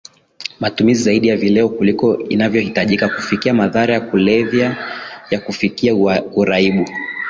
[0.59, 4.77] matumizi zaidi ya vileo kuliko inavyohitajika kufikia madhara ya kulevya
[5.31, 5.95] na kufikia
[6.33, 6.85] uraibu